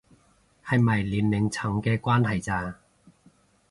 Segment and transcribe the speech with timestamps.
[0.65, 2.79] 係咪年齡層嘅關係咋